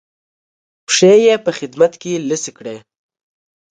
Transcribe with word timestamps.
پښې 0.87 1.13
یې 1.25 1.35
په 1.45 1.51
خدمت 1.57 1.93
کې 2.01 2.13
لڅې 2.29 2.51
کړې. 2.57 2.77